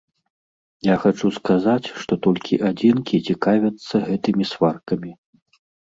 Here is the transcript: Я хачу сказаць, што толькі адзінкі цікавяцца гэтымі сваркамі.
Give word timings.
Я 0.87 0.95
хачу 1.03 1.27
сказаць, 1.35 1.91
што 2.05 2.13
толькі 2.29 2.61
адзінкі 2.73 3.23
цікавяцца 3.29 4.05
гэтымі 4.11 4.53
сваркамі. 4.57 5.11